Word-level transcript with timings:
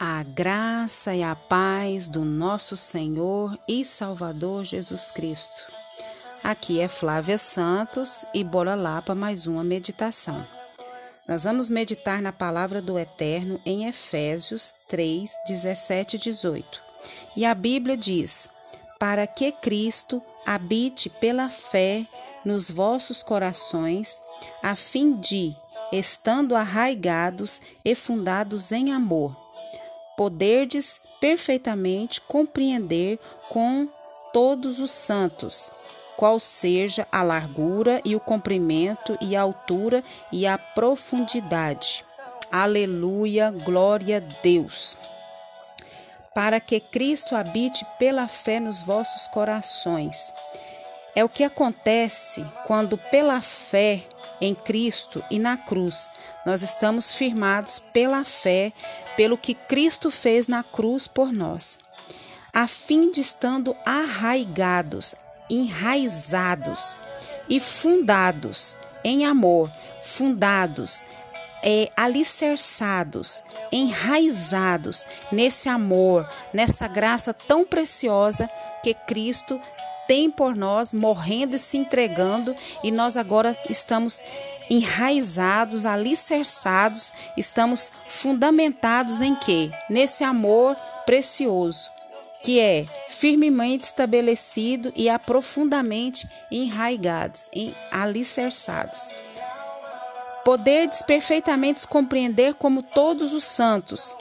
A 0.00 0.22
graça 0.22 1.12
e 1.12 1.24
a 1.24 1.34
paz 1.34 2.06
do 2.06 2.24
nosso 2.24 2.76
Senhor 2.76 3.58
e 3.66 3.84
Salvador 3.84 4.64
Jesus 4.64 5.10
Cristo. 5.10 5.64
Aqui 6.40 6.78
é 6.78 6.86
Flávia 6.86 7.36
Santos 7.36 8.24
e 8.32 8.44
bora 8.44 8.76
lá 8.76 9.02
para 9.02 9.16
mais 9.16 9.44
uma 9.44 9.64
meditação. 9.64 10.46
Nós 11.26 11.42
vamos 11.42 11.68
meditar 11.68 12.22
na 12.22 12.32
palavra 12.32 12.80
do 12.80 12.96
Eterno 12.96 13.60
em 13.66 13.88
Efésios 13.88 14.72
3, 14.86 15.32
17 15.48 16.14
e 16.14 16.18
18. 16.20 16.80
E 17.34 17.44
a 17.44 17.52
Bíblia 17.52 17.96
diz: 17.96 18.48
Para 19.00 19.26
que 19.26 19.50
Cristo 19.50 20.22
habite 20.46 21.10
pela 21.10 21.48
fé 21.48 22.06
nos 22.44 22.70
vossos 22.70 23.20
corações, 23.20 24.22
a 24.62 24.76
fim 24.76 25.16
de, 25.16 25.56
estando 25.90 26.54
arraigados 26.54 27.60
e 27.84 27.96
fundados 27.96 28.70
em 28.70 28.92
amor, 28.92 29.47
poderdes 30.18 31.00
perfeitamente 31.20 32.20
compreender 32.20 33.20
com 33.48 33.88
todos 34.32 34.80
os 34.80 34.90
santos, 34.90 35.70
qual 36.16 36.40
seja 36.40 37.06
a 37.12 37.22
largura 37.22 38.02
e 38.04 38.16
o 38.16 38.20
comprimento 38.20 39.16
e 39.20 39.36
a 39.36 39.42
altura 39.42 40.02
e 40.32 40.44
a 40.44 40.58
profundidade. 40.58 42.04
Aleluia, 42.50 43.52
glória 43.52 44.16
a 44.16 44.42
Deus. 44.42 44.98
Para 46.34 46.58
que 46.58 46.80
Cristo 46.80 47.36
habite 47.36 47.86
pela 47.96 48.26
fé 48.26 48.58
nos 48.58 48.80
vossos 48.80 49.28
corações. 49.28 50.34
É 51.14 51.24
o 51.24 51.28
que 51.28 51.44
acontece 51.44 52.44
quando, 52.66 52.98
pela 52.98 53.40
fé, 53.40 54.02
em 54.40 54.54
Cristo 54.54 55.22
e 55.30 55.38
na 55.38 55.56
cruz. 55.56 56.08
Nós 56.44 56.62
estamos 56.62 57.12
firmados 57.12 57.78
pela 57.78 58.24
fé, 58.24 58.72
pelo 59.16 59.38
que 59.38 59.54
Cristo 59.54 60.10
fez 60.10 60.46
na 60.46 60.62
cruz 60.62 61.06
por 61.06 61.32
nós, 61.32 61.78
a 62.52 62.66
fim 62.66 63.10
de 63.10 63.20
estando 63.20 63.76
arraigados, 63.84 65.14
enraizados 65.50 66.96
e 67.48 67.58
fundados 67.60 68.76
em 69.04 69.24
amor, 69.24 69.70
fundados, 70.02 71.04
é, 71.62 71.90
alicerçados, 71.96 73.42
enraizados 73.72 75.04
nesse 75.32 75.68
amor, 75.68 76.28
nessa 76.52 76.86
graça 76.86 77.34
tão 77.34 77.64
preciosa 77.64 78.48
que 78.82 78.94
Cristo 78.94 79.60
tem 80.08 80.30
por 80.30 80.56
nós, 80.56 80.92
morrendo 80.94 81.54
e 81.54 81.58
se 81.58 81.76
entregando, 81.76 82.56
e 82.82 82.90
nós 82.90 83.16
agora 83.16 83.56
estamos 83.68 84.22
enraizados, 84.70 85.86
alicerçados, 85.86 87.12
estamos 87.36 87.92
fundamentados 88.06 89.20
em 89.20 89.34
quê? 89.34 89.70
Nesse 89.88 90.24
amor 90.24 90.76
precioso, 91.04 91.90
que 92.42 92.58
é 92.58 92.86
firmemente 93.08 93.84
estabelecido 93.84 94.92
e 94.96 95.08
aprofundamente 95.08 96.28
enraigados, 96.50 97.48
em, 97.52 97.74
alicerçados. 97.90 99.10
Poderdes 100.44 101.02
perfeitamente 101.02 101.86
compreender 101.86 102.54
como 102.54 102.82
todos 102.82 103.34
os 103.34 103.44
santos, 103.44 104.16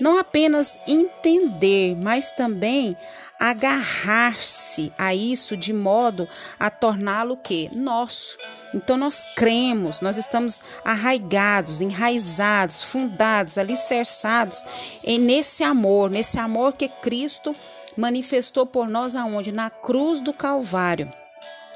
não 0.00 0.18
apenas 0.18 0.78
entender, 0.86 1.96
mas 1.96 2.32
também 2.32 2.96
agarrar-se 3.38 4.92
a 4.98 5.14
isso 5.14 5.56
de 5.56 5.72
modo 5.72 6.28
a 6.58 6.70
torná-lo 6.70 7.36
que 7.36 7.70
nosso. 7.72 8.36
Então 8.74 8.96
nós 8.96 9.24
cremos, 9.36 10.00
nós 10.00 10.16
estamos 10.16 10.60
arraigados, 10.84 11.80
enraizados, 11.80 12.82
fundados, 12.82 13.56
alicerçados 13.56 14.64
em 15.04 15.18
nesse 15.18 15.62
amor, 15.62 16.10
nesse 16.10 16.38
amor 16.38 16.72
que 16.72 16.88
Cristo 16.88 17.54
manifestou 17.96 18.66
por 18.66 18.88
nós 18.88 19.14
aonde 19.14 19.52
na 19.52 19.70
cruz 19.70 20.20
do 20.20 20.32
Calvário. 20.32 21.08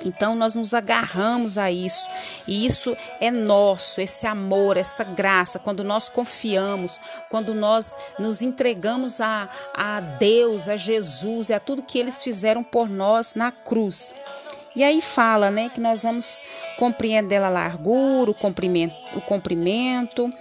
Então 0.05 0.35
nós 0.35 0.55
nos 0.55 0.75
agarramos 0.75 1.59
a 1.59 1.71
isso, 1.71 2.09
e 2.47 2.67
isso 2.67 2.97
é 3.21 3.31
nosso, 3.31 4.01
esse 4.01 4.27
amor, 4.27 4.77
essa 4.77 5.05
graça, 5.05 5.59
quando 5.59 5.85
nós 5.85 6.09
confiamos, 6.09 7.01
quando 7.29 7.55
nós 7.55 7.97
nos 8.19 8.43
entregamos 8.43 9.21
a, 9.21 9.49
a 9.75 10.01
Deus, 10.01 10.69
a 10.69 10.77
Jesus 10.77 11.51
e 11.51 11.55
a 11.55 11.61
tudo 11.61 11.83
que 11.83 11.99
eles 11.99 12.23
fizeram 12.23 12.63
por 12.63 12.89
nós 12.89 13.35
na 13.35 13.53
cruz. 13.53 14.15
E 14.75 14.83
aí 14.83 15.03
fala, 15.03 15.51
né, 15.51 15.69
que 15.69 15.81
nós 15.81 16.03
vamos 16.03 16.43
compreender 16.79 17.43
a 17.43 17.51
largura, 17.51 18.31
o 18.31 18.35
comprimento, 18.35 18.97
o 19.15 19.21
comprimento, 19.21 20.33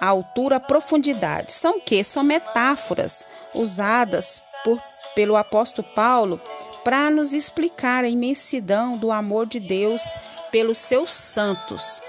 a 0.00 0.06
altura, 0.06 0.56
a 0.56 0.60
profundidade. 0.60 1.52
São 1.52 1.80
que? 1.80 2.02
São 2.04 2.22
metáforas 2.22 3.24
usadas 3.52 4.40
por, 4.62 4.80
pelo 5.14 5.36
apóstolo 5.36 5.86
Paulo 5.94 6.40
para 6.84 7.10
nos 7.10 7.32
explicar 7.32 8.04
a 8.04 8.08
imensidão 8.08 8.96
do 8.96 9.10
amor 9.10 9.46
de 9.46 9.60
Deus 9.60 10.02
pelos 10.50 10.78
seus 10.78 11.12
santos. 11.12 12.00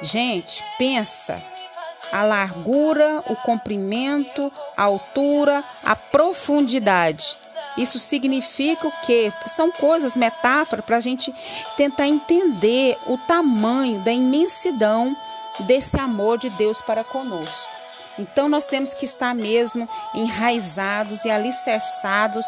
Gente, 0.00 0.64
pensa 0.78 1.42
a 2.12 2.22
largura, 2.22 3.24
o 3.26 3.34
comprimento, 3.36 4.52
a 4.76 4.84
altura, 4.84 5.64
a 5.82 5.96
profundidade. 5.96 7.36
Isso 7.76 7.98
significa 7.98 8.86
o 8.86 8.92
quê? 9.04 9.32
São 9.46 9.72
coisas, 9.72 10.16
metáforas, 10.16 10.84
para 10.84 10.96
a 10.96 11.00
gente 11.00 11.34
tentar 11.76 12.06
entender 12.06 12.96
o 13.06 13.18
tamanho 13.18 14.00
da 14.00 14.12
imensidão 14.12 15.16
desse 15.60 15.98
amor 15.98 16.38
de 16.38 16.50
Deus 16.50 16.80
para 16.80 17.02
conosco. 17.02 17.73
Então 18.18 18.48
nós 18.48 18.66
temos 18.66 18.94
que 18.94 19.04
estar 19.04 19.34
mesmo 19.34 19.88
enraizados 20.14 21.24
e 21.24 21.30
alicerçados 21.30 22.46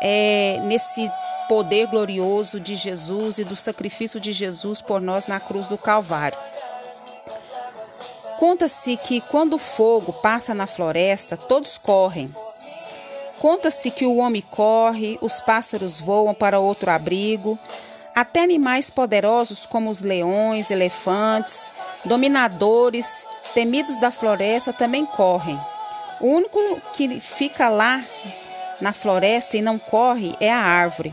é, 0.00 0.60
nesse 0.62 1.10
poder 1.48 1.86
glorioso 1.86 2.60
de 2.60 2.76
Jesus 2.76 3.38
e 3.38 3.44
do 3.44 3.56
sacrifício 3.56 4.20
de 4.20 4.32
Jesus 4.32 4.80
por 4.80 5.00
nós 5.00 5.26
na 5.26 5.40
cruz 5.40 5.66
do 5.66 5.78
Calvário. 5.78 6.38
Conta-se 8.38 8.96
que 8.96 9.20
quando 9.20 9.54
o 9.54 9.58
fogo 9.58 10.12
passa 10.12 10.54
na 10.54 10.66
floresta, 10.66 11.36
todos 11.36 11.76
correm. 11.76 12.32
Conta-se 13.40 13.90
que 13.90 14.06
o 14.06 14.16
homem 14.16 14.42
corre, 14.42 15.18
os 15.20 15.40
pássaros 15.40 15.98
voam 15.98 16.34
para 16.34 16.60
outro 16.60 16.90
abrigo, 16.90 17.58
até 18.14 18.42
animais 18.42 18.90
poderosos 18.90 19.64
como 19.64 19.90
os 19.90 20.00
leões, 20.02 20.70
elefantes, 20.70 21.70
dominadores 22.04 23.26
temidos 23.54 23.96
da 23.98 24.10
floresta 24.10 24.72
também 24.72 25.04
correm. 25.04 25.58
O 26.20 26.26
único 26.26 26.58
que 26.92 27.20
fica 27.20 27.68
lá 27.68 28.04
na 28.80 28.92
floresta 28.92 29.56
e 29.56 29.62
não 29.62 29.78
corre 29.78 30.34
é 30.40 30.50
a 30.50 30.58
árvore. 30.58 31.12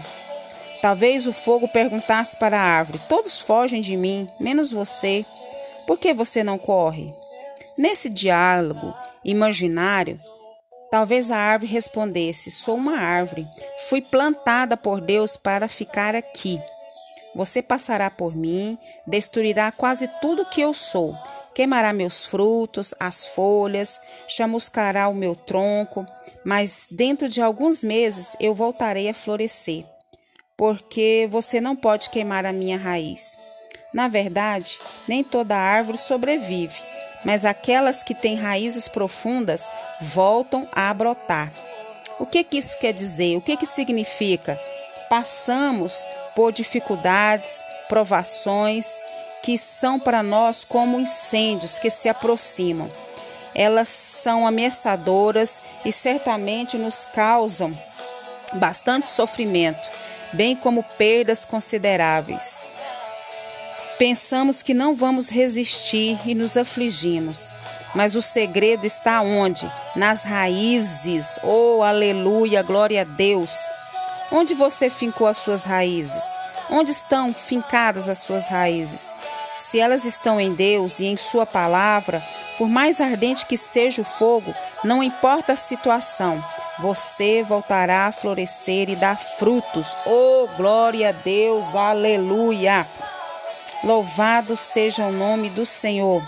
Talvez 0.82 1.26
o 1.26 1.34
fogo 1.34 1.68
perguntasse 1.68 2.38
para 2.38 2.60
a 2.60 2.64
árvore: 2.64 3.02
Todos 3.10 3.40
fogem 3.40 3.82
de 3.82 3.98
mim, 3.98 4.28
menos 4.40 4.72
você. 4.72 5.26
Por 5.88 5.98
que 5.98 6.14
você 6.14 6.44
não 6.44 6.58
corre? 6.58 7.14
Nesse 7.78 8.10
diálogo 8.10 8.94
imaginário, 9.24 10.20
talvez 10.92 11.32
a 11.32 11.38
árvore 11.38 11.72
respondesse: 11.72 12.52
Sou 12.52 12.76
uma 12.76 12.98
árvore. 12.98 13.48
Fui 13.90 14.02
plantada 14.02 14.78
por 14.78 15.02
Deus 15.02 15.36
para 15.38 15.68
ficar 15.68 16.16
aqui. 16.16 16.60
Você 17.36 17.62
passará 17.62 18.10
por 18.10 18.36
mim, 18.36 18.78
destruirá 19.06 19.72
quase 19.72 20.08
tudo 20.22 20.46
que 20.46 20.62
eu 20.62 20.74
sou 20.74 21.16
queimará 21.56 21.94
meus 21.94 22.26
frutos, 22.26 22.94
as 23.00 23.26
folhas, 23.26 24.00
chamuscará 24.28 25.08
o 25.08 25.16
meu 25.16 25.36
tronco, 25.36 26.06
mas 26.44 26.88
dentro 26.92 27.30
de 27.30 27.42
alguns 27.42 27.82
meses 27.82 28.36
eu 28.42 28.54
voltarei 28.54 29.10
a 29.10 29.14
florescer, 29.14 29.86
porque 30.58 31.28
você 31.32 31.62
não 31.62 31.74
pode 31.74 32.10
queimar 32.10 32.46
a 32.46 32.52
minha 32.52 32.78
raiz. 32.78 33.38
Na 33.94 34.10
verdade, 34.10 34.78
nem 35.08 35.24
toda 35.24 35.56
árvore 35.56 35.98
sobrevive, 35.98 36.82
mas 37.24 37.46
aquelas 37.46 38.04
que 38.04 38.14
têm 38.14 38.36
raízes 38.36 38.90
profundas 38.90 39.72
voltam 40.02 40.68
a 40.74 40.94
brotar. 40.94 41.54
O 42.20 42.26
que, 42.26 42.44
que 42.44 42.58
isso 42.58 42.78
quer 42.80 42.92
dizer? 42.92 43.38
O 43.38 43.42
que, 43.42 43.56
que 43.56 43.66
significa? 43.66 44.60
Passamos 45.10 46.06
por 46.36 46.52
dificuldades, 46.52 47.64
provações, 47.88 49.00
que 49.42 49.58
são 49.58 50.00
para 50.00 50.22
nós 50.22 50.64
como 50.64 51.00
incêndios 51.00 51.80
que 51.80 51.90
se 51.90 52.10
aproximam. 52.10 52.90
Elas 53.54 53.88
são 53.88 54.46
ameaçadoras 54.46 55.62
e 55.86 55.92
certamente 55.92 56.78
nos 56.78 57.06
causam 57.06 57.78
bastante 58.54 59.08
sofrimento, 59.08 59.90
bem 60.34 60.56
como 60.56 60.84
perdas 60.84 61.46
consideráveis. 61.46 62.60
Pensamos 63.98 64.62
que 64.62 64.74
não 64.74 64.94
vamos 64.94 65.30
resistir 65.30 66.20
e 66.26 66.36
nos 66.36 66.58
afligimos. 66.58 67.54
Mas 67.96 68.14
o 68.14 68.22
segredo 68.22 68.86
está 68.86 69.22
onde? 69.22 69.72
Nas 69.96 70.24
raízes. 70.24 71.40
Oh, 71.42 71.82
aleluia, 71.82 72.62
glória 72.62 73.02
a 73.02 73.06
Deus. 73.06 73.70
Onde 74.32 74.54
você 74.54 74.90
fincou 74.90 75.28
as 75.28 75.38
suas 75.38 75.64
raízes? 75.64 76.24
Onde 76.70 76.92
estão 76.92 77.34
fincadas 77.34 78.10
as 78.10 78.20
suas 78.20 78.48
raízes? 78.48 79.14
Se 79.56 79.80
elas 79.80 80.04
estão 80.04 80.42
em 80.42 80.54
Deus 80.54 81.00
e 81.00 81.06
em 81.06 81.16
Sua 81.16 81.46
palavra, 81.46 82.24
Por 82.58 82.70
mais 82.70 83.02
ardente 83.02 83.46
que 83.46 83.58
seja 83.58 84.02
o 84.02 84.06
fogo, 84.06 84.54
não 84.84 85.04
importa 85.04 85.54
a 85.54 85.58
situação, 85.58 86.44
você 86.80 87.44
voltará 87.44 88.08
a 88.08 88.12
florescer 88.12 88.90
e 88.90 88.96
dar 88.96 89.18
frutos. 89.18 89.96
Oh, 90.06 90.48
glória 90.56 91.10
a 91.10 91.12
Deus, 91.12 91.76
aleluia! 91.76 92.88
Louvado 93.84 94.56
seja 94.56 95.06
o 95.06 95.12
nome 95.12 95.50
do 95.50 95.66
Senhor. 95.66 96.24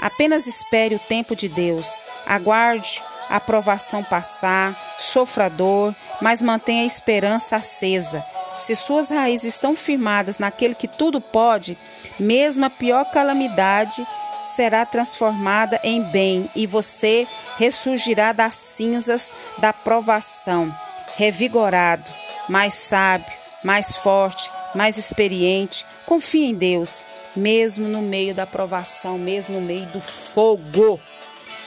Apenas 0.00 0.46
espere 0.46 0.96
o 0.96 1.00
tempo 1.00 1.36
de 1.36 1.48
Deus. 1.48 2.02
Aguarde 2.26 3.02
a 3.28 3.36
aprovação 3.36 4.02
passar, 4.02 4.94
sofra 4.98 5.48
dor, 5.48 5.94
mas 6.20 6.42
mantenha 6.42 6.82
a 6.82 6.86
esperança 6.86 7.56
acesa. 7.56 8.24
Se 8.58 8.74
suas 8.74 9.10
raízes 9.10 9.54
estão 9.54 9.76
firmadas 9.76 10.38
naquele 10.38 10.74
que 10.74 10.88
tudo 10.88 11.20
pode, 11.20 11.78
mesmo 12.18 12.64
a 12.64 12.70
pior 12.70 13.04
calamidade 13.10 14.06
será 14.44 14.84
transformada 14.84 15.80
em 15.84 16.02
bem 16.02 16.50
e 16.56 16.66
você 16.66 17.26
ressurgirá 17.56 18.32
das 18.32 18.54
cinzas 18.54 19.32
da 19.58 19.72
provação, 19.72 20.74
revigorado, 21.16 22.10
mais 22.48 22.74
sábio, 22.74 23.32
mais 23.62 23.94
forte, 23.96 24.50
mais 24.74 24.96
experiente. 24.96 25.84
Confie 26.06 26.46
em 26.46 26.54
Deus, 26.54 27.04
mesmo 27.36 27.86
no 27.86 28.02
meio 28.02 28.34
da 28.34 28.46
provação, 28.46 29.18
mesmo 29.18 29.60
no 29.60 29.66
meio 29.66 29.86
do 29.86 30.00
fogo. 30.00 30.98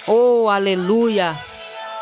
Oh, 0.07 0.49
aleluia! 0.49 1.50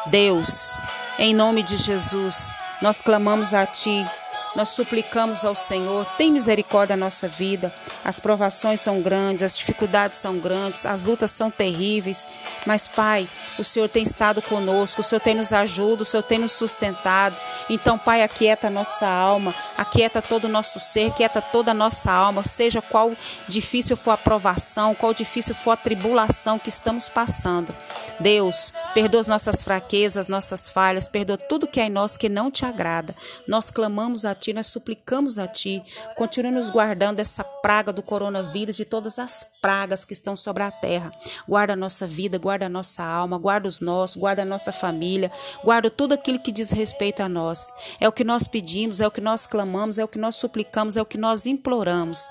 Deus, 0.10 0.76
em 1.20 1.36
nome 1.36 1.62
de 1.62 1.78
Jesus, 1.78 2.56
nós 2.82 3.00
clamamos 3.00 3.54
a 3.54 3.66
Ti 3.68 4.06
nós 4.56 4.70
suplicamos 4.70 5.46
ao 5.46 5.54
Senhor, 5.54 6.06
tem 6.18 6.32
misericórdia 6.32 6.96
da 6.96 7.00
nossa 7.00 7.28
vida. 7.28 7.74
As 8.04 8.20
provações 8.20 8.82
são 8.82 9.02
grandes, 9.02 9.44
as 9.44 9.58
dificuldades 9.58 10.18
são 10.18 10.40
grandes, 10.40 10.86
as 10.86 11.06
lutas 11.06 11.32
são 11.32 11.52
terríveis. 11.52 12.26
Mas, 12.66 12.88
Pai, 12.88 13.30
o 13.58 13.64
Senhor 13.64 13.88
tem 13.88 14.04
estado 14.04 14.42
conosco, 14.42 15.02
o 15.02 15.04
Senhor 15.04 15.22
tem 15.22 15.36
nos 15.36 15.54
ajudado, 15.54 16.02
o 16.02 16.06
Senhor 16.06 16.24
tem 16.24 16.40
nos 16.40 16.52
sustentado. 16.52 17.40
Então, 17.70 17.98
Pai, 17.98 18.24
aquieta 18.24 18.70
nossa 18.70 19.08
alma, 19.08 19.54
aquieta 19.78 20.22
todo 20.22 20.46
o 20.46 20.50
nosso 20.50 20.80
ser, 20.80 21.12
aquieta 21.12 21.42
toda 21.42 21.72
a 21.72 21.74
nossa 21.74 22.12
alma, 22.12 22.44
seja 22.44 22.82
qual 22.82 23.16
difícil 23.48 23.96
for 23.96 24.12
a 24.12 24.18
provação, 24.18 24.96
qual 24.96 25.14
difícil 25.14 25.54
for 25.54 25.72
a 25.72 25.78
tribulação 25.78 26.58
que 26.58 26.70
estamos 26.70 27.08
passando. 27.08 27.76
Deus, 28.20 28.74
perdoa 28.94 29.22
as 29.22 29.28
nossas 29.28 29.62
fraquezas, 29.62 30.28
nossas 30.28 30.68
falhas, 30.68 31.08
perdoa 31.08 31.38
tudo 31.38 31.68
que 31.68 31.80
é 31.80 31.86
em 31.86 31.90
nós 31.90 32.18
que 32.18 32.30
não 32.30 32.50
te 32.50 32.66
agrada. 32.66 33.16
Nós 33.48 33.70
clamamos 33.70 34.26
a 34.26 34.34
Ti, 34.40 34.54
nós 34.54 34.68
suplicamos 34.68 35.38
a 35.38 35.48
Ti, 35.48 35.84
continue 36.16 36.52
nos 36.52 36.70
guardando 36.70 37.18
dessa 37.18 37.44
praga 37.44 37.92
do 37.92 38.02
coronavírus, 38.02 38.76
de 38.76 38.86
todas 38.86 39.20
as 39.20 39.46
pragas 39.62 40.06
que 40.06 40.14
estão 40.14 40.36
sobre 40.36 40.64
a 40.64 40.72
terra. 40.72 41.12
Guarda 41.48 41.74
a 41.74 41.76
nossa 41.76 42.08
vida, 42.08 42.38
guarda 42.38 42.66
a 42.66 42.70
nossa 42.70 43.04
alma, 43.04 43.38
guarda 43.38 43.68
os 43.68 43.82
nossos, 43.82 44.16
guarda 44.16 44.42
a 44.42 44.46
nossa 44.46 44.72
família, 44.72 45.32
guarda 45.64 45.90
tudo 45.90 46.14
aquilo 46.14 46.40
que 46.40 46.52
diz 46.52 46.72
respeito 46.72 47.22
a 47.22 47.30
nós. 47.30 47.72
É 48.00 48.08
o 48.08 48.12
que 48.12 48.24
nós 48.24 48.48
pedimos, 48.48 49.02
é 49.02 49.08
o 49.08 49.12
que 49.12 49.22
nós 49.22 49.46
clamamos, 49.46 50.00
é 50.00 50.04
o 50.04 50.08
que 50.08 50.18
nós 50.18 50.36
suplicamos, 50.36 50.98
é 50.98 51.02
o 51.02 51.06
que 51.06 51.18
nós 51.18 51.46
imploramos. 51.46 52.30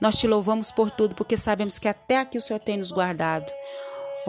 Nós 0.00 0.16
te 0.16 0.26
louvamos 0.26 0.72
por 0.72 0.90
tudo, 0.90 1.14
porque 1.14 1.36
sabemos 1.36 1.78
que 1.78 1.88
até 1.88 2.18
aqui 2.18 2.38
o 2.38 2.42
Senhor 2.42 2.60
tem 2.60 2.78
nos 2.78 2.90
guardado. 2.90 3.52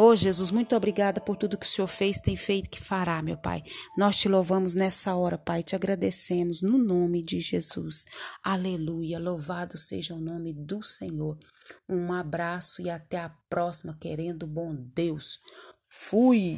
Oh 0.03 0.15
Jesus, 0.15 0.49
muito 0.49 0.75
obrigada 0.75 1.21
por 1.21 1.37
tudo 1.37 1.59
que 1.59 1.65
o 1.67 1.69
Senhor 1.69 1.87
fez, 1.87 2.19
tem 2.19 2.35
feito 2.35 2.71
que 2.71 2.81
fará, 2.81 3.21
meu 3.21 3.37
Pai. 3.37 3.61
Nós 3.95 4.15
te 4.15 4.27
louvamos 4.27 4.73
nessa 4.73 5.15
hora, 5.15 5.37
Pai, 5.37 5.61
te 5.61 5.75
agradecemos 5.75 6.63
no 6.63 6.75
nome 6.75 7.23
de 7.23 7.39
Jesus. 7.39 8.05
Aleluia, 8.43 9.19
louvado 9.19 9.77
seja 9.77 10.15
o 10.15 10.19
nome 10.19 10.55
do 10.55 10.81
Senhor. 10.81 11.37
Um 11.87 12.11
abraço 12.11 12.81
e 12.81 12.89
até 12.89 13.19
a 13.19 13.29
próxima, 13.47 13.95
querendo 14.01 14.47
bom 14.47 14.75
Deus. 14.75 15.37
Fui! 15.87 16.57